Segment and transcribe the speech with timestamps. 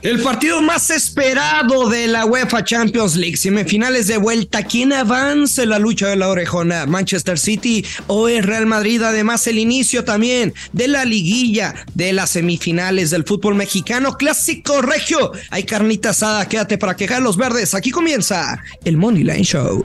[0.00, 4.62] El partido más esperado de la UEFA Champions League, semifinales de vuelta.
[4.62, 6.86] ¿Quién avanza en la lucha de la orejona?
[6.86, 9.02] ¿Manchester City o el Real Madrid?
[9.02, 14.16] Además, el inicio también de la liguilla de las semifinales del fútbol mexicano.
[14.16, 15.32] Clásico regio.
[15.50, 17.74] Hay carnita asada, quédate para quejar los verdes.
[17.74, 19.84] Aquí comienza el Money Line Show.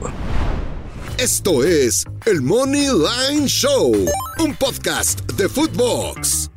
[1.18, 3.92] Esto es el Money Line Show,
[4.38, 6.50] un podcast de Footbox.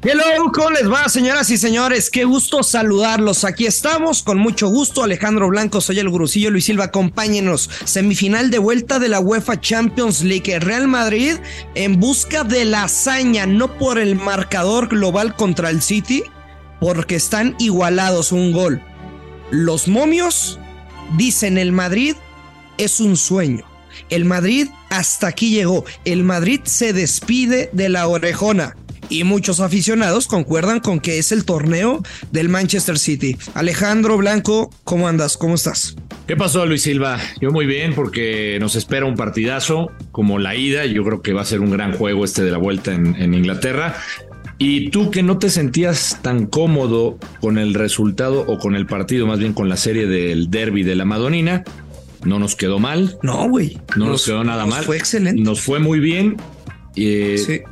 [0.00, 2.08] Hello, ¿cómo les va, señoras y señores?
[2.08, 3.42] Qué gusto saludarlos.
[3.42, 5.02] Aquí estamos con mucho gusto.
[5.02, 6.84] Alejandro Blanco, soy el gurusillo Luis Silva.
[6.84, 7.68] Acompáñenos.
[7.84, 10.56] Semifinal de vuelta de la UEFA Champions League.
[10.60, 11.38] Real Madrid
[11.74, 16.22] en busca de la hazaña, no por el marcador global contra el City,
[16.78, 18.80] porque están igualados un gol.
[19.50, 20.60] Los momios
[21.16, 22.14] dicen el Madrid
[22.76, 23.64] es un sueño.
[24.10, 25.84] El Madrid hasta aquí llegó.
[26.04, 28.76] El Madrid se despide de la orejona
[29.08, 33.36] y muchos aficionados concuerdan con que es el torneo del Manchester City.
[33.54, 35.36] Alejandro Blanco, ¿cómo andas?
[35.36, 35.96] ¿Cómo estás?
[36.26, 37.18] ¿Qué pasó, Luis Silva?
[37.40, 40.84] Yo muy bien porque nos espera un partidazo como la ida.
[40.84, 43.96] Yo creo que va a ser un gran juego este de la vuelta en, Inglaterra.
[44.58, 49.26] Y tú que no te sentías tan cómodo con el resultado o con el partido,
[49.26, 51.64] más bien con la serie del derby de la Madonina,
[52.24, 53.16] no nos quedó mal.
[53.22, 53.78] No, güey.
[53.96, 54.84] No nos, quedó nada mal.
[54.84, 55.40] Fue excelente.
[55.40, 56.36] Nos fue muy bien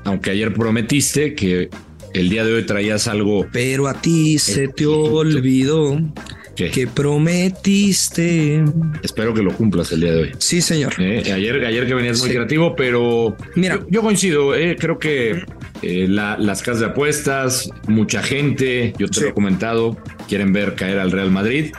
[0.05, 1.71] aunque ayer prometiste que
[2.13, 3.47] el día de hoy traías algo.
[3.53, 5.99] Pero a ti se te olvidó.
[6.57, 8.65] Que prometiste.
[9.03, 10.33] Espero que lo cumplas el día de hoy.
[10.39, 10.95] Sí, señor.
[10.99, 14.55] Eh, ayer, ayer que venías muy creativo, pero mira, yo, coincido.
[14.55, 15.45] Eh, creo que
[15.83, 20.99] eh, las casas de apuestas, mucha gente, yo te lo he comentado, quieren ver caer
[20.99, 21.73] al Real Madrid.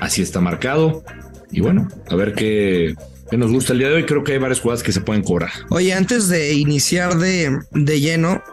[0.00, 1.04] Así está marcado.
[1.52, 2.94] Y bueno, a ver qué,
[3.34, 4.06] que nos gusta el día de hoy.
[4.06, 5.50] Creo que hay varias jugadas que se pueden cobrar.
[5.70, 8.44] Oye, antes de iniciar de, de lleno,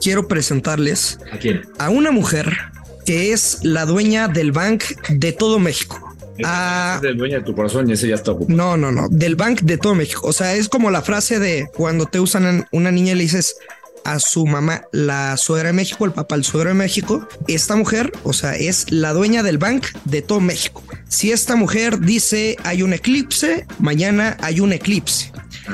[0.00, 1.62] quiero presentarles a quién?
[1.78, 2.56] A una mujer
[3.04, 6.14] que es la dueña del Bank de todo México.
[6.44, 8.56] Ah, es del dueño de tu corazón y ese ya está ocupado.
[8.56, 10.28] No, no, no, del Bank de todo México.
[10.28, 13.56] O sea, es como la frase de cuando te usan una niña y le dices,
[14.04, 17.26] a su mamá, la suegra de México, el papá, el suegro de México.
[17.48, 20.84] Esta mujer, o sea, es la dueña del bank de todo México.
[21.10, 25.32] Si esta mujer dice hay un eclipse, mañana hay un eclipse.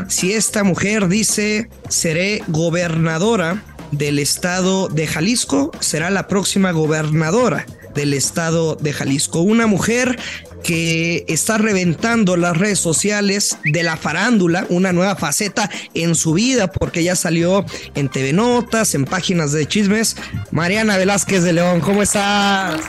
[0.08, 8.14] Si esta mujer dice seré gobernadora del estado de Jalisco, será la próxima gobernadora del
[8.14, 9.40] estado de Jalisco.
[9.40, 10.18] Una mujer
[10.66, 16.72] que está reventando las redes sociales de la farándula, una nueva faceta en su vida,
[16.72, 20.16] porque ya salió en TV Notas, en páginas de chismes.
[20.50, 22.80] Mariana Velázquez de León, ¿cómo estás?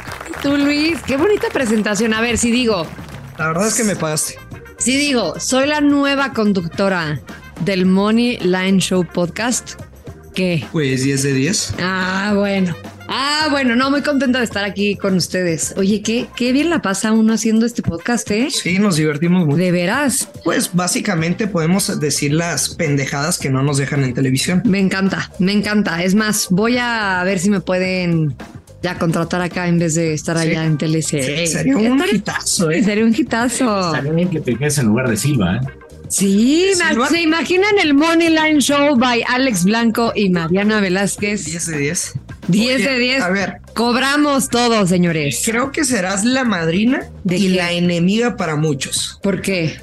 [0.42, 2.16] Tú, Luis, qué bonita presentación.
[2.16, 2.88] A ver, si digo.
[3.38, 4.40] La verdad es que me pagaste.
[4.80, 7.22] Si digo, soy la nueva conductora
[7.62, 9.80] del Money Line Show Podcast.
[10.34, 10.66] ¿Qué?
[10.72, 11.74] Pues 10 de 10.
[11.80, 12.76] Ah, bueno.
[13.08, 15.74] Ah, bueno, no, muy contenta de estar aquí con ustedes.
[15.78, 18.50] Oye, qué, qué bien la pasa uno haciendo este podcast, ¿eh?
[18.52, 19.58] Sí, nos divertimos mucho.
[19.58, 20.30] ¿De veras?
[20.44, 24.62] Pues básicamente podemos decir las pendejadas que no nos dejan en televisión.
[24.66, 26.04] Me encanta, me encanta.
[26.04, 28.36] Es más, voy a ver si me pueden
[28.84, 31.24] ya contratar acá en vez de estar allá en TLC.
[31.24, 32.84] Sí, sería un hitazo, ¿eh?
[32.84, 33.88] Sería un hitazo.
[33.88, 35.60] Estaría bien que te quedes en lugar de Silva, ¿eh?
[36.10, 36.72] Sí,
[37.10, 41.46] se imaginan el Money Line Show by Alex Blanco y Mariana Velázquez.
[41.46, 42.14] 10 de 10.
[42.48, 43.24] 10 de 10.
[43.24, 43.58] A ver.
[43.74, 45.42] Cobramos todo, señores.
[45.46, 49.20] Creo que serás la madrina ¿De y la enemiga para muchos.
[49.22, 49.80] ¿Por qué?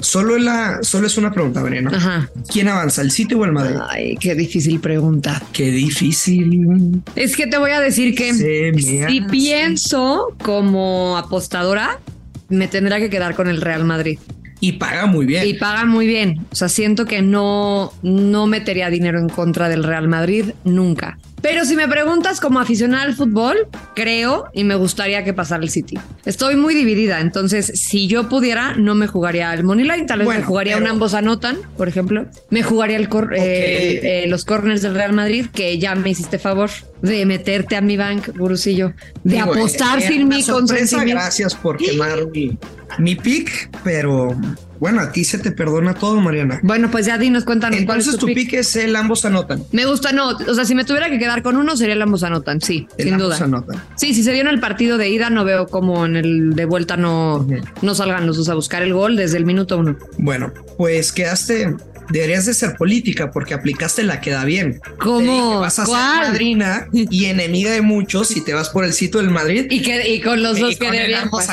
[0.00, 1.90] Solo, la, solo es una pregunta, Mariana.
[1.94, 2.28] Ajá.
[2.50, 3.76] ¿Quién avanza, el City o el Madrid?
[3.88, 5.40] Ay, qué difícil pregunta.
[5.52, 7.02] Qué difícil.
[7.14, 12.00] Es que te voy a decir que si pienso como apostadora,
[12.48, 14.18] me tendrá que quedar con el Real Madrid.
[14.58, 15.46] Y paga muy bien.
[15.46, 16.46] Y paga muy bien.
[16.50, 21.18] O sea, siento que no, no metería dinero en contra del Real Madrid nunca.
[21.42, 25.70] Pero si me preguntas como aficionada al fútbol, creo y me gustaría que pasara el
[25.70, 25.98] City.
[26.24, 30.42] Estoy muy dividida, entonces si yo pudiera, no me jugaría el Moneyline, tal vez me
[30.42, 32.26] jugaría un ambos anotan, por ejemplo.
[32.50, 36.70] Me jugaría el eh, eh, los corners del Real Madrid, que ya me hiciste favor
[37.02, 38.92] de meterte a mi bank, Gurusillo,
[39.24, 41.20] de apostar eh, sin mi consentimiento.
[41.20, 42.56] Gracias por quemar mi,
[42.98, 44.36] mi pick, pero
[44.82, 46.58] bueno, a ti se te perdona todo, Mariana.
[46.64, 48.54] Bueno, pues ya dinos, cuéntanos Entonces cuál es tu, tu pick?
[48.54, 49.62] es el ambos anotan.
[49.70, 52.24] Me gusta, no, o sea, si me tuviera que quedar con uno sería el ambos
[52.24, 53.36] anotan, sí, sin duda.
[53.36, 53.80] Anotan.
[53.94, 56.64] Sí, si se dio en el partido de ida, no veo cómo en el de
[56.64, 57.46] vuelta no,
[57.80, 59.96] no salgan los dos a buscar el gol desde el minuto uno.
[60.18, 61.76] Bueno, pues quedaste
[62.10, 64.80] deberías de ser política porque aplicaste la que da bien.
[64.98, 65.60] ¿Cómo?
[65.60, 69.30] vas a ser madrina y enemiga de muchos y te vas por el sitio del
[69.30, 69.66] Madrid.
[69.70, 71.46] Y que y con los dos que deberían pues,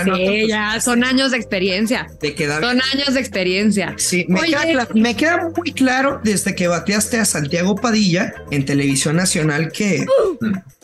[0.83, 2.07] son años de experiencia.
[2.19, 3.93] Te queda Son años de experiencia.
[3.97, 9.15] Sí, me queda, me queda, muy claro desde que bateaste a Santiago Padilla en televisión
[9.15, 10.05] nacional que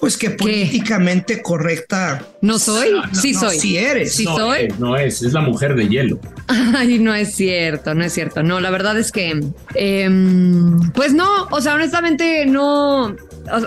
[0.05, 2.21] Pues que políticamente correcta.
[2.39, 2.91] ¿No soy?
[2.91, 3.59] No, sí no, soy.
[3.59, 4.13] sí eres.
[4.13, 4.59] Sí no, soy.
[4.59, 6.19] eh, no es, es la mujer de hielo.
[6.47, 8.43] Ay, no es cierto, no es cierto.
[8.43, 9.41] No, la verdad es que,
[9.73, 13.15] em, pues no, o sea, honestamente no, o,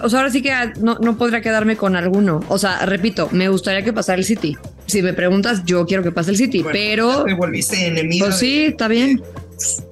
[0.05, 2.39] o sea, ahora sí que no, no podría quedarme con alguno.
[2.47, 4.57] O sea, repito, me gustaría que pasara el City.
[4.87, 8.27] Si me preguntas, yo quiero que pase el City, Bueno, pero, Te volviste enemigo.
[8.27, 9.21] pues sí, está bien.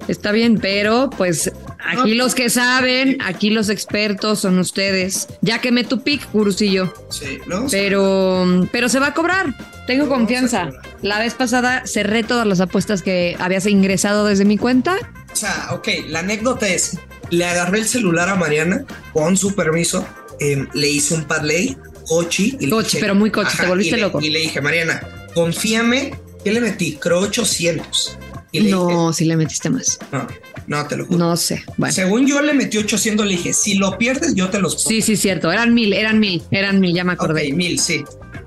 [0.07, 5.27] Está bien, pero pues aquí los que saben, aquí los expertos son ustedes.
[5.41, 6.93] Ya quemé tu pick, Gurusillo.
[7.09, 7.67] Sí, ¿no?
[7.69, 9.53] Pero, pero se va a cobrar.
[9.87, 10.69] Tengo confianza.
[11.01, 14.97] La vez pasada cerré todas las apuestas que habías ingresado desde mi cuenta.
[15.31, 16.97] O sea, ok, la anécdota es,
[17.29, 20.05] le agarré el celular a Mariana con su permiso,
[20.39, 22.57] em, le hice un parlay, cochi.
[22.59, 22.69] Y
[22.99, 24.19] pero muy cochi, te volviste y le- loco.
[24.21, 25.01] Y le dije, Mariana,
[25.33, 26.93] confíame, ¿qué le metí?
[26.95, 28.17] Creo 800.
[28.57, 29.97] Y le No, si le metiste más.
[30.11, 30.27] dije, no,
[30.67, 31.17] no, te lo juro.
[31.19, 31.63] No sé.
[31.77, 31.93] Bueno.
[31.93, 34.89] Según yo le metí 800, le dije, si lo pierdes, yo te los pongo.
[34.89, 35.51] Sí, sí, cierto.
[35.51, 37.47] Eran mil, eran mil, eran mil, ya me acordé.
[37.49, 38.03] Ok, mil, sí.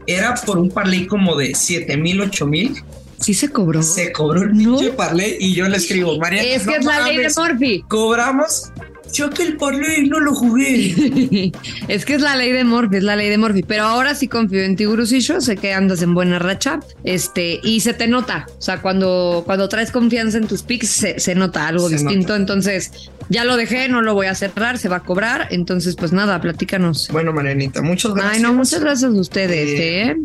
[0.07, 2.75] Era por un parlay como de 7 mil, 8 mil.
[3.21, 3.83] Sí se cobró.
[3.83, 4.79] Se cobró el No.
[4.97, 6.49] parlay y yo le escribo, Mariana.
[6.49, 7.83] Es que es la ley de Murphy.
[7.87, 8.71] Cobramos.
[9.13, 11.53] Yo que el parlay no lo jugué.
[11.89, 13.63] es que es la ley de Murphy, es la ley de Murphy.
[13.63, 15.41] Pero ahora sí confío en ti, Gurusillo.
[15.41, 16.81] Sé que andas en buena racha.
[17.05, 18.47] Este, y se te nota.
[18.59, 22.35] O sea, cuando, cuando traes confianza en tus picks, se, se nota algo Se distinto.
[22.37, 25.49] Entonces, ya lo dejé, no lo voy a cerrar, se va a cobrar.
[25.51, 27.09] Entonces, pues nada, platícanos.
[27.13, 28.37] Bueno, Marianita, muchas gracias.
[28.37, 30.17] Ay, no, muchas gracias a ustedes, Eh, ¿eh?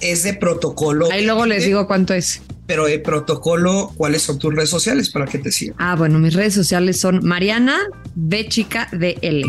[0.00, 1.10] Es de protocolo.
[1.10, 2.42] Ahí luego les digo cuánto es.
[2.66, 5.76] Pero de protocolo, ¿cuáles son tus redes sociales para que te sigan?
[5.78, 7.78] Ah, bueno, mis redes sociales son Mariana
[8.14, 9.44] B chica DL.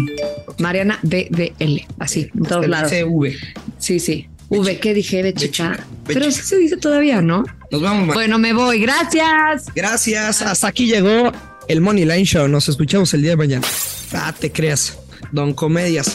[0.59, 2.91] Mariana BDL, así, en todos lados.
[2.91, 3.35] CV.
[3.79, 4.27] Sí, sí.
[4.49, 5.23] V, ¿qué dije?
[5.23, 5.51] B chica.
[5.71, 6.31] chica, B Pero chica.
[6.33, 7.43] sí se dice todavía, ¿no?
[7.71, 8.79] Nos vamos, Mar- Bueno, me voy.
[8.81, 9.65] Gracias.
[9.73, 10.41] Gracias.
[10.41, 11.31] Hasta aquí llegó
[11.69, 12.47] el Money Line Show.
[12.49, 13.65] Nos escuchamos el día de mañana.
[14.13, 14.97] Ah, te creas.
[15.31, 16.11] Don Comedias.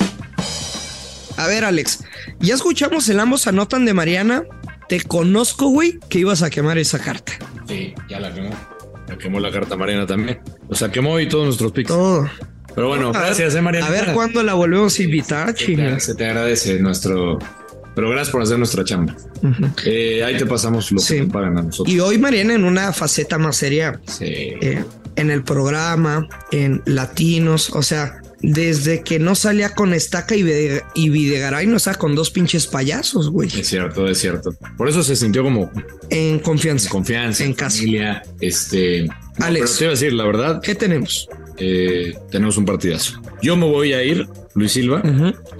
[1.44, 2.04] A ver, Alex.
[2.38, 4.44] Ya escuchamos el ambos anotan de Mariana.
[4.88, 7.32] Te conozco, güey, que ibas a quemar esa carta.
[7.68, 8.50] Sí, ya la quemó.
[9.08, 10.40] La quemó la carta Mariana también.
[10.68, 11.88] O sea, quemó y todos nuestros picks.
[11.88, 12.28] Todo.
[12.74, 13.86] Pero bueno, A ver- gracias, eh, Mariana.
[13.86, 16.04] A ver cuándo la volvemos a invitar, Se te, chingas.
[16.04, 17.38] se te agradece nuestro.
[17.94, 19.16] Pero gracias por hacer nuestra chamba.
[19.84, 21.14] Eh, ahí te pasamos lo Sí.
[21.14, 21.92] que nos pagan a nosotros.
[21.92, 24.24] Y hoy Mariana en una faceta más seria Sí.
[24.26, 24.84] eh,
[25.16, 30.82] en el programa, en Latinos, o sea, desde que no salía con Estaca y, Vide-
[30.94, 34.54] y Videgaray, no estaba con dos pinches payasos, güey, Es cierto, es cierto.
[34.76, 35.70] Por eso se sintió como
[36.08, 36.88] en confianza.
[36.88, 37.78] confianza, En en casa.
[37.78, 38.22] familia.
[38.40, 39.04] Este.
[39.38, 39.66] no, Alex.
[39.66, 41.28] Pero te iba a decir, la verdad, ¿Qué tenemos?
[41.58, 43.20] eh, tenemos un partidazo.
[43.42, 45.02] Yo me voy a ir, Luis Silva.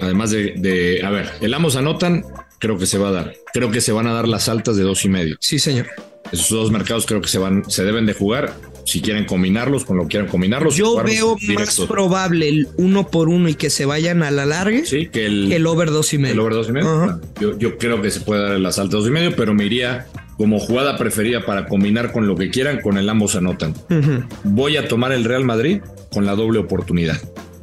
[0.00, 2.25] Además de, de, a ver, el Amos anotan,
[2.59, 3.35] creo que se va a dar.
[3.53, 5.37] Creo que se van a dar las altas de dos y medio.
[5.41, 5.88] Sí, señor.
[6.32, 8.55] Esos dos mercados creo que se van, se deben de jugar.
[8.90, 10.75] Si quieren combinarlos, con lo que quieran combinarlos.
[10.75, 14.84] Yo veo más probable el uno por uno y que se vayan a la larga
[14.84, 16.34] Sí, que el, que el over dos y medio.
[16.34, 17.20] el over dos y medio.
[17.40, 20.06] Yo, yo creo que se puede dar las altas dos y medio, pero me iría
[20.37, 23.75] como jugada preferida para combinar con lo que quieran, con el ambos anotan.
[23.90, 24.25] Ujú.
[24.42, 27.20] Voy a tomar el Real Madrid con la doble oportunidad.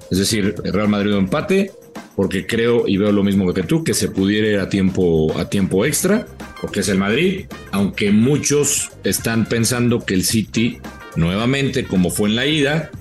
[0.09, 1.71] Es decir, el Real Madrid o empate,
[2.15, 5.49] porque creo y veo lo mismo que tú, que se pudiera ir a tiempo, a
[5.49, 6.25] tiempo extra,
[6.61, 10.77] porque es el Madrid, aunque muchos están pensando que el City,
[11.17, 12.91] nuevamente, como fue en la ida,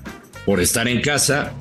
[0.45, 1.53] por estar en casa,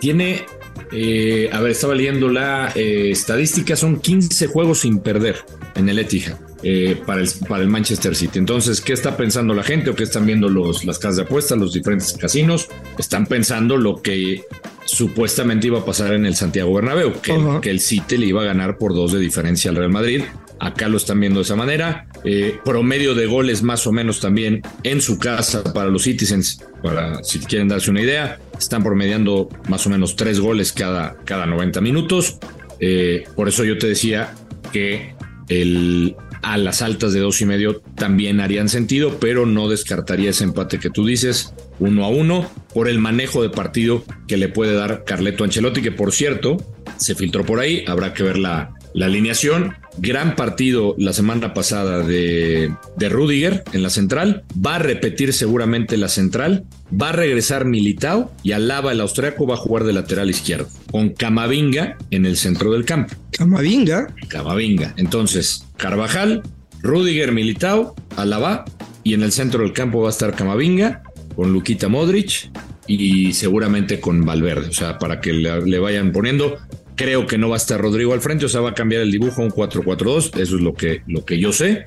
[0.00, 0.44] tiene,
[0.90, 5.36] eh, a ver, estaba leyendo la eh, estadística, son 15 juegos sin perder
[5.76, 6.36] en el Etihad.
[6.62, 8.38] eh, para, el, para el Manchester City.
[8.38, 11.56] Entonces, ¿qué está pensando la gente o qué están viendo los, las casas de apuestas,
[11.58, 12.68] los diferentes casinos?
[12.98, 14.42] Están pensando lo que
[14.84, 18.44] supuestamente iba a pasar en el Santiago Bernabéu, que, que el City le iba a
[18.44, 20.22] ganar por dos de diferencia al Real Madrid.
[20.58, 22.07] Acá lo están viendo de esa manera.
[22.24, 27.22] Eh, promedio de goles más o menos también en su casa para los Citizens, para
[27.22, 28.38] si quieren darse una idea.
[28.58, 32.38] Están promediando más o menos tres goles cada, cada 90 minutos.
[32.80, 34.34] Eh, por eso yo te decía
[34.72, 35.14] que
[35.48, 40.44] el, a las altas de dos y medio también harían sentido, pero no descartaría ese
[40.44, 44.74] empate que tú dices, uno a uno, por el manejo de partido que le puede
[44.74, 46.56] dar Carleto Ancelotti, que por cierto
[46.96, 49.76] se filtró por ahí, habrá que ver la, la alineación.
[50.00, 54.44] Gran partido la semana pasada de, de Rudiger en la central.
[54.54, 56.64] Va a repetir seguramente la central.
[56.90, 60.68] Va a regresar Militao y Alaba, el austriaco, va a jugar de lateral izquierdo.
[60.90, 63.14] Con Camavinga en el centro del campo.
[63.32, 64.14] Camavinga.
[64.28, 64.94] Camavinga.
[64.96, 66.42] Entonces, Carvajal,
[66.82, 68.64] Rudiger, Militao, Alaba
[69.02, 71.02] y en el centro del campo va a estar Camavinga
[71.34, 72.50] con Luquita Modric
[72.86, 74.68] y seguramente con Valverde.
[74.68, 76.56] O sea, para que le, le vayan poniendo.
[76.98, 79.12] Creo que no va a estar Rodrigo al frente, o sea, va a cambiar el
[79.12, 80.36] dibujo a un 4-4-2.
[80.40, 81.84] Eso es lo que, lo que yo sé.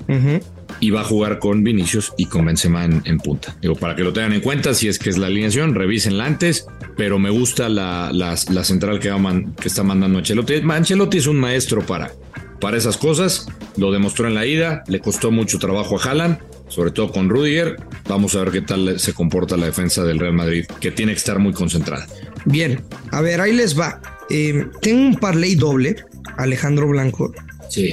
[0.80, 3.54] Y va a jugar con Vinicius y con Benzema en, en punta.
[3.60, 6.66] Digo, para que lo tengan en cuenta, si es que es la alineación, revísenla antes.
[6.96, 10.54] Pero me gusta la, la- la central que, va man- que está mandando Ancelotti.
[10.68, 12.10] Ancelotti es un maestro para,
[12.58, 13.46] para esas cosas.
[13.76, 14.82] Lo demostró en la ida.
[14.88, 16.38] Le costó mucho trabajo a Haaland,
[16.68, 17.76] sobre todo con Rudiger.
[18.08, 21.18] Vamos a ver qué tal se comporta la defensa del Real Madrid, que tiene que
[21.18, 22.06] estar muy concentrada.
[22.46, 24.00] Bien, a ver, ahí les va.
[24.32, 25.96] Eh, tengo un parlay doble,
[26.38, 27.32] Alejandro Blanco.
[27.68, 27.92] Sí.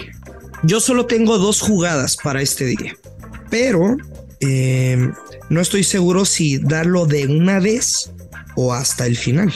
[0.64, 2.96] Yo solo tengo dos jugadas para este día,
[3.50, 3.98] pero
[4.40, 5.10] eh,
[5.50, 8.12] no estoy seguro si darlo de una vez
[8.56, 9.54] o hasta el final.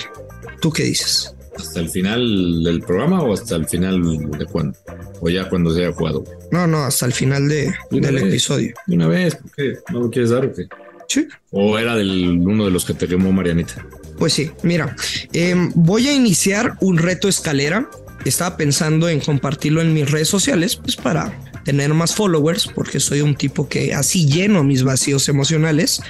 [0.62, 1.34] ¿Tú qué dices?
[1.58, 4.02] ¿Hasta el final del programa o hasta el final
[4.38, 4.78] de cuándo?
[5.22, 6.24] O ya cuando se haya jugado.
[6.52, 8.24] No, no, hasta el final de- del vez.
[8.24, 8.74] episodio.
[8.88, 9.74] De una vez, ¿por qué?
[9.92, 10.68] ¿No lo quieres dar o qué?
[11.08, 11.28] Sí.
[11.52, 13.86] ¿O era del uno de los que te quemó Marianita?
[14.18, 14.96] Pues sí, mira,
[15.34, 17.90] em, voy a iniciar un reto escalera.
[18.26, 23.22] Estaba pensando en compartirlo en mis redes sociales, pues para tener más followers, porque soy
[23.22, 26.02] un tipo que así lleno mis vacíos emocionales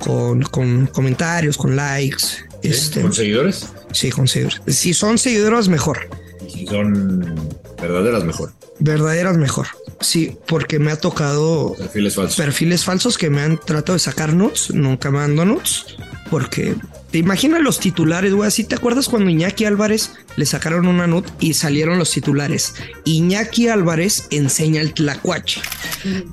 [0.00, 2.24] con, con comentarios, con likes.
[2.62, 3.68] Este, ¿Con seguidores?
[3.92, 4.60] sí, con seguidores.
[4.66, 6.08] Si son seguidores, mejor.
[6.48, 7.34] Si son
[7.80, 8.52] verdaderas, mejor.
[8.80, 9.66] Verdaderas, mejor.
[10.00, 12.36] Sí, porque me ha tocado Perfiles falsos.
[12.36, 15.96] perfiles falsos que me han tratado de sacar nuts, nunca me dando nuts,
[16.30, 16.74] porque
[17.10, 21.26] te imaginas los titulares, güey, así te acuerdas cuando Iñaki Álvarez le sacaron una nut
[21.40, 22.74] y salieron los titulares.
[23.04, 25.60] Iñaki Álvarez enseña el tlacuache.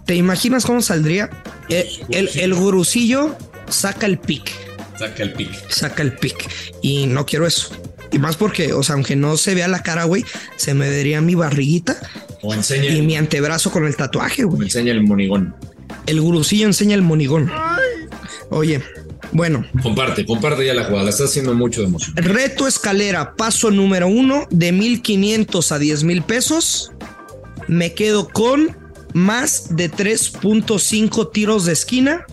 [0.05, 1.29] ¿Te imaginas cómo saldría?
[1.69, 3.35] El, el, el gurucillo
[3.69, 4.51] saca el pic,
[4.97, 5.57] Saca el pique.
[5.69, 6.49] saca el pic
[6.81, 7.69] y no quiero eso.
[8.11, 10.23] Y más porque, o sea, aunque no se vea la cara, güey,
[10.55, 11.97] se me vería mi barriguita
[12.41, 14.63] O enseña, y mi antebrazo con el tatuaje, o güey.
[14.63, 15.55] enseña el monigón.
[16.05, 17.51] El gurucillo enseña el monigón.
[18.49, 18.81] Oye,
[19.31, 21.03] bueno, Comparte, comparte ya la jugada.
[21.03, 22.15] La estás haciendo mucho de emoción.
[22.15, 26.91] reto escalera, paso número uno, de 1500 a 10 mil pesos.
[27.67, 28.75] Me quedo con
[29.13, 32.25] más de 3.5 tiros de esquina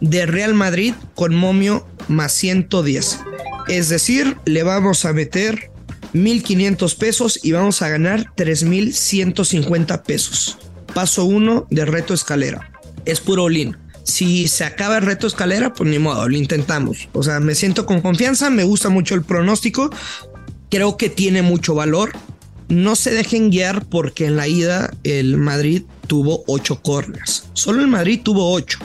[0.00, 3.20] de Real Madrid con momio más 110.
[3.68, 5.70] Es decir, le vamos a meter
[6.12, 10.58] 1500 pesos y vamos a ganar 3150 pesos.
[10.94, 12.70] Paso uno de reto escalera.
[13.04, 13.76] Es puro all-in.
[14.08, 17.08] Si se acaba el reto escalera, pues ni modo, lo intentamos.
[17.12, 19.90] O sea, me siento con confianza, me gusta mucho el pronóstico.
[20.70, 22.12] Creo que tiene mucho valor.
[22.68, 27.44] No se dejen guiar porque en la ida el Madrid tuvo ocho corners.
[27.52, 28.78] Solo el Madrid tuvo ocho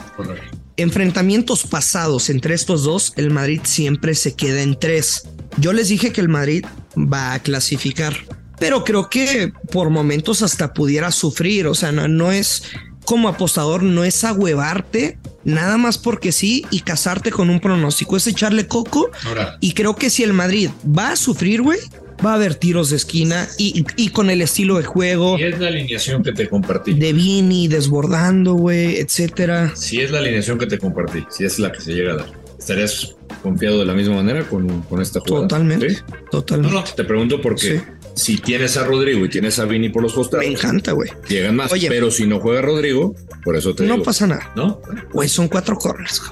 [0.76, 5.28] enfrentamientos pasados entre estos dos, el Madrid siempre se queda en tres.
[5.56, 6.64] Yo les dije que el Madrid
[6.96, 8.16] va a clasificar,
[8.58, 11.66] pero creo que por momentos hasta pudiera sufrir.
[11.66, 12.64] O sea, no, no es
[13.04, 18.26] como apostador, no es ahuevarte nada más porque sí y casarte con un pronóstico, es
[18.26, 19.10] echarle coco.
[19.26, 21.78] Ahora, Y creo que si el Madrid va a sufrir, güey,
[22.24, 25.58] va a haber tiros de esquina y, y con el estilo de juego si es
[25.58, 26.94] la alineación que te compartí.
[26.94, 29.72] de Vini desbordando, güey, etcétera.
[29.76, 32.32] Si es la alineación que te compartí, si es la que se llega a dar,
[32.58, 35.48] ¿estarías confiado de la misma manera con, con esta jugada?
[35.48, 35.96] Totalmente, ¿Sí?
[36.06, 36.74] No, totalmente.
[36.74, 37.82] no, te pregunto porque
[38.14, 41.10] si tienes a Rodrigo y tienes a Vini por los costados, Me encanta, güey.
[41.28, 41.72] llegan más.
[41.72, 41.88] Oye.
[41.88, 44.04] pero si no juega Rodrigo, por eso te No digo.
[44.04, 44.52] pasa nada.
[44.56, 44.80] ¿No?
[45.12, 46.22] Güey, son cuatro corners.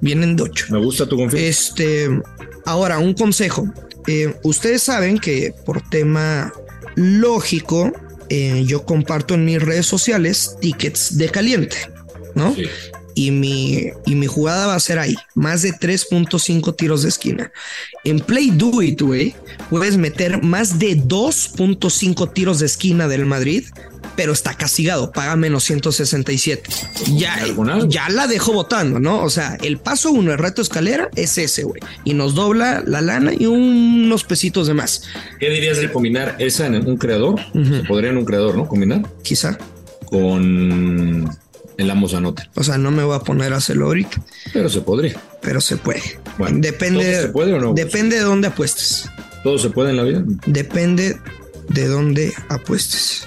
[0.00, 0.66] Vienen de ocho.
[0.70, 1.46] Me gusta tu confianza.
[1.48, 2.08] Este,
[2.64, 3.66] ahora, un consejo.
[4.06, 6.52] Eh, ustedes saben que por tema
[6.94, 7.92] lógico,
[8.28, 11.76] eh, yo comparto en mis redes sociales tickets de caliente,
[12.34, 12.54] ¿no?
[12.54, 12.64] Sí.
[13.20, 17.52] Y mi, y mi jugada va a ser ahí, más de 3.5 tiros de esquina.
[18.02, 19.34] En Play Do It, güey,
[19.68, 23.64] puedes meter más de 2.5 tiros de esquina del Madrid,
[24.16, 26.70] pero está castigado, paga menos 167.
[27.14, 27.44] Ya,
[27.88, 29.22] ya la dejo votando, ¿no?
[29.22, 31.82] O sea, el paso uno, el reto escalera, es ese, güey.
[32.04, 35.02] Y nos dobla la lana y unos pesitos de más,
[35.38, 37.38] ¿Qué dirías de combinar esa en un creador?
[37.52, 38.66] Se podría en un creador, ¿no?
[38.66, 39.58] Combinar quizá.
[40.06, 41.28] con
[41.80, 42.48] el ambos anote.
[42.54, 44.22] O sea, no me voy a poner a hacerlo ahorita,
[44.52, 45.20] Pero se podría.
[45.42, 46.02] pero se puede.
[46.38, 47.74] Bueno, depende, ¿todo se puede o no?
[47.74, 49.08] depende de dónde apuestes.
[49.42, 50.22] ¿Todo se puede en la vida?
[50.46, 51.16] Depende
[51.68, 53.26] de dónde apuestes.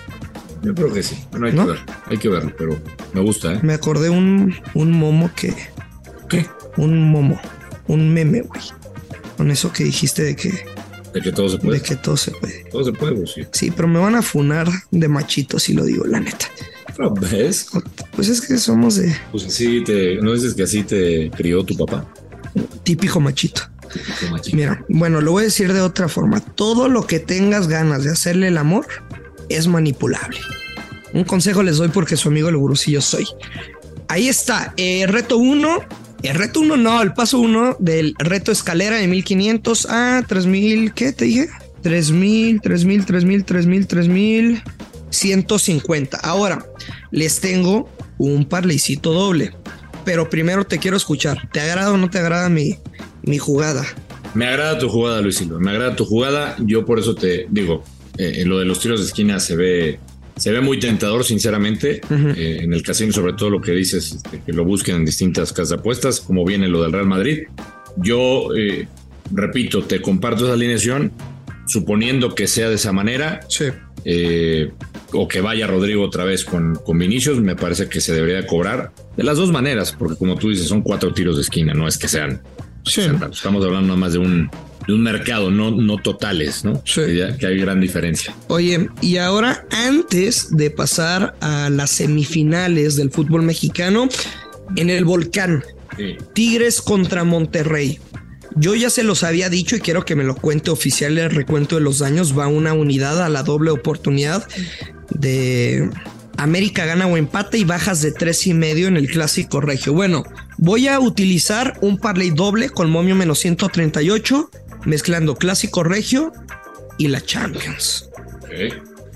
[0.61, 1.17] Yo creo que sí.
[1.31, 1.65] Bueno, hay ¿No?
[1.65, 1.79] que ver.
[2.07, 2.79] Hay que verlo, pero
[3.13, 3.59] me gusta, ¿eh?
[3.63, 5.53] Me acordé un, un momo que.
[6.29, 6.45] ¿Qué?
[6.77, 7.39] Un momo.
[7.87, 8.61] Un meme, güey.
[9.37, 10.65] Con eso que dijiste de que,
[11.13, 11.79] De que todo se puede.
[11.79, 12.63] de que todo se puede.
[12.71, 13.41] Todo se puede, pues sí.
[13.51, 16.45] Sí, pero me van a funar de machito si lo digo, la neta.
[16.95, 17.67] Pero, ¿Ves?
[18.15, 20.15] Pues es que somos de Pues así te.
[20.17, 22.07] ¿No dices que así te crió tu papá?
[22.83, 23.61] típico machito.
[24.19, 24.57] Tu machito.
[24.57, 26.39] Mira, bueno, lo voy a decir de otra forma.
[26.39, 28.87] Todo lo que tengas ganas de hacerle el amor
[29.49, 30.39] es manipulable.
[31.13, 33.25] Un consejo les doy porque su amigo el gurusillo soy.
[34.07, 35.79] Ahí está, eh, reto 1.
[36.23, 41.11] El reto 1 no, el paso 1 del reto escalera de 1500 a 3000, ¿qué
[41.11, 41.49] te dije?
[41.81, 44.63] 3000, 3000, 3000, 3000, 3000,
[45.09, 46.17] 150.
[46.17, 46.65] Ahora,
[47.13, 49.51] les tengo un parleycito doble.
[50.03, 51.47] Pero primero te quiero escuchar.
[51.53, 52.75] ¿Te agrada o no te agrada mi,
[53.21, 53.85] mi jugada?
[54.33, 55.59] Me agrada tu jugada, Luis Silva.
[55.59, 56.55] Me agrada tu jugada.
[56.59, 57.83] Yo por eso te digo,
[58.17, 59.99] eh, en lo de los tiros de esquina se ve,
[60.35, 62.01] se ve muy tentador, sinceramente.
[62.09, 65.53] Eh, en el casino, sobre todo lo que dices, este, que lo busquen en distintas
[65.53, 67.43] casas de apuestas, como viene lo del Real Madrid.
[67.97, 68.87] Yo, eh,
[69.31, 71.11] repito, te comparto esa alineación,
[71.67, 73.41] suponiendo que sea de esa manera.
[73.47, 73.65] Sí.
[75.13, 78.91] O que vaya Rodrigo otra vez con, con Vinicius, me parece que se debería cobrar
[79.15, 81.97] de las dos maneras, porque como tú dices, son cuatro tiros de esquina, no es
[81.97, 82.41] que sean
[82.85, 83.01] Sí.
[83.31, 84.49] Estamos hablando nada más de un,
[84.87, 86.81] de un mercado, no, no totales, ¿no?
[86.85, 87.01] Sí.
[87.39, 88.35] Que, hay gran diferencia.
[88.47, 94.09] Oye, y ahora antes de pasar a las semifinales del fútbol mexicano,
[94.75, 95.63] en el volcán,
[96.33, 97.99] Tigres contra Monterrey.
[98.55, 101.75] Yo ya se los había dicho y quiero que me lo cuente oficial el recuento
[101.75, 102.37] de los daños.
[102.37, 104.47] Va una unidad a la doble oportunidad
[105.09, 105.89] de
[106.37, 109.93] América gana o empate y bajas de tres y medio en el clásico regio.
[109.93, 110.23] Bueno,
[110.57, 114.49] voy a utilizar un parlay doble con momio menos 138,
[114.85, 116.33] mezclando clásico regio
[116.97, 118.09] y la Champions.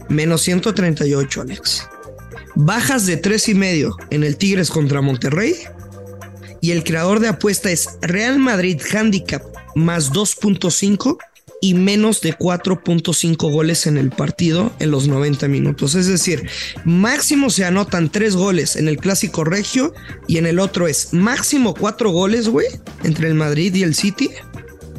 [0.10, 1.88] Menos 138, Alex.
[2.56, 5.56] Bajas de tres y medio en el Tigres contra Monterrey.
[6.62, 9.44] Y el creador de apuesta es Real Madrid Handicap
[9.76, 11.18] más 2.5
[11.62, 15.96] y menos de 4.5 goles en el partido en los 90 minutos.
[15.96, 16.50] Es decir,
[16.86, 19.94] máximo se anotan 3 goles en el clásico regio
[20.28, 22.68] y en el otro es máximo 4 goles, güey,
[23.04, 24.30] entre el Madrid y el City.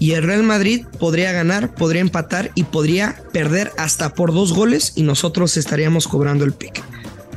[0.01, 4.93] Y el Real Madrid podría ganar, podría empatar y podría perder hasta por dos goles
[4.95, 6.83] y nosotros estaríamos cobrando el pick.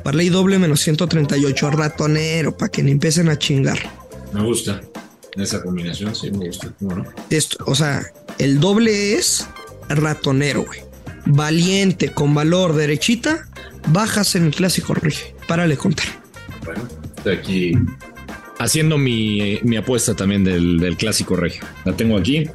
[0.03, 4.00] Parley doble menos 138, ratonero, para que ni empiecen a chingar.
[4.33, 4.81] Me gusta.
[5.35, 6.73] Esa combinación sí me gusta.
[7.29, 8.05] Esto, o sea,
[8.38, 9.47] el doble es
[9.89, 10.81] ratonero, güey.
[11.25, 13.47] Valiente, con valor, derechita,
[13.89, 15.35] bajas en el clásico rige.
[15.47, 16.07] Párale contar.
[16.65, 17.73] Bueno, estoy aquí
[18.59, 21.63] haciendo mi, apuesta también del, clásico regio.
[21.85, 22.50] La tengo aquí.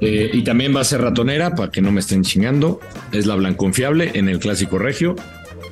[0.00, 2.80] Eh, y también va a ser ratonera para que no me estén chingando.
[3.12, 5.16] Es la blanconfiable en el clásico regio.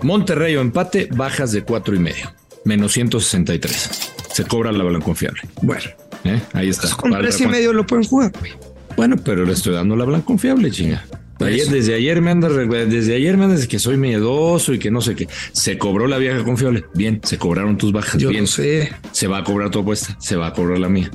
[0.03, 2.33] Monterrey o empate, bajas de cuatro y medio.
[2.65, 3.98] Menos 163.
[4.39, 5.41] Se cobra la blanconfiable.
[5.63, 5.83] Bueno.
[6.23, 6.41] ¿Eh?
[6.53, 6.89] Ahí está.
[6.95, 8.53] Con tres y medio lo pueden jugar, güey.
[8.97, 11.05] Bueno, pero le estoy dando la blanca confiable, chinga.
[11.41, 15.17] desde ayer me anda, desde ayer me andas que soy miedoso y que no sé
[15.17, 15.27] qué.
[15.51, 16.85] Se cobró la vieja confiable.
[16.95, 18.23] Bien, se cobraron tus bajas.
[18.23, 18.45] Yo bien.
[18.45, 18.93] No sé.
[19.11, 21.11] Se va a cobrar tu apuesta, se va a cobrar la mía.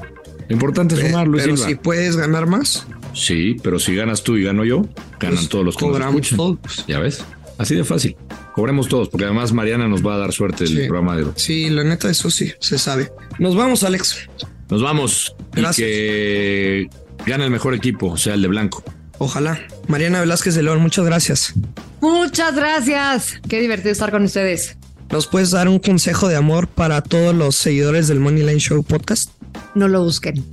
[0.50, 2.86] Lo importante es sumar, Luis Pero si puedes ganar más.
[3.14, 4.82] Sí, pero si ganas tú y gano yo,
[5.18, 6.86] ganan pues todos los que cobramos todos.
[6.90, 7.24] Ya ves,
[7.58, 8.18] así de fácil.
[8.54, 11.84] Cobremos todos, porque además Mariana nos va a dar suerte el programa de Sí, la
[11.84, 13.12] neta, eso sí, se sabe.
[13.40, 14.30] Nos vamos, Alex.
[14.70, 15.36] Nos vamos.
[15.52, 15.88] Gracias.
[15.88, 16.88] que
[17.26, 18.84] gana el mejor equipo, o sea, el de blanco.
[19.18, 19.60] Ojalá.
[19.88, 21.54] Mariana Velázquez de León, muchas gracias.
[22.02, 23.40] Muchas gracias.
[23.48, 24.78] Qué divertido estar con ustedes.
[25.12, 28.84] ¿Nos puedes dar un consejo de amor para todos los seguidores del Money Line Show
[28.84, 29.30] podcast?
[29.76, 30.44] No lo busquen.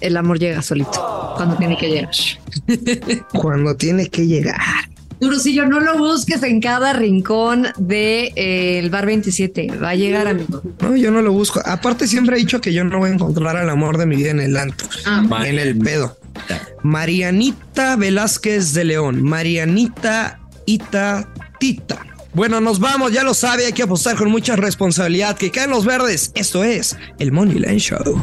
[0.00, 2.14] El amor llega solito, cuando tiene que llegar.
[3.32, 4.60] cuando tiene que llegar.
[5.20, 9.68] Durucillo, no lo busques en cada rincón del de, eh, el bar 27.
[9.82, 10.62] Va a llegar, amigo.
[10.80, 11.60] No, yo no lo busco.
[11.64, 14.30] Aparte, siempre he dicho que yo no voy a encontrar al amor de mi vida
[14.30, 16.18] en el antro, ah, en el pedo.
[16.82, 19.22] Marianita Velázquez de León.
[19.22, 22.04] Marianita Ita Tita.
[22.34, 25.38] Bueno, nos vamos, ya lo sabe, hay que apostar con mucha responsabilidad.
[25.38, 26.32] Que caen los verdes.
[26.34, 28.22] Esto es el Money Line Show.